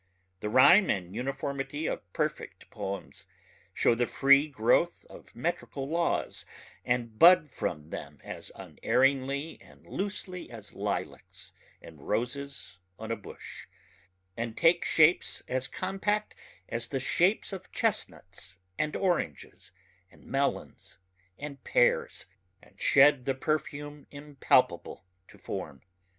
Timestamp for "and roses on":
11.83-13.11